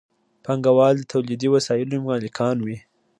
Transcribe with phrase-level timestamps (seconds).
[0.45, 2.77] پانګوال د تولیدي وسایلو مالکان وي.